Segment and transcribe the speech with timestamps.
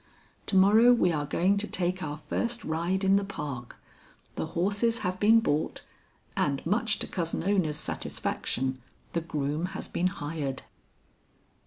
[0.47, 3.75] To morrow we are going to take our first ride in the park.
[4.33, 5.83] The horses have been bought,
[6.35, 8.79] and much to Cousin Ona's satisfaction,
[9.13, 10.63] the groom has been hired."